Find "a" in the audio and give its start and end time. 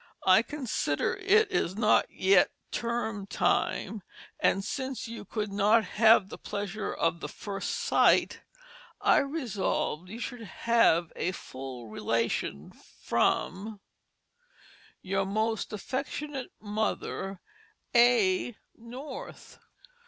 11.15-11.33, 17.95-18.55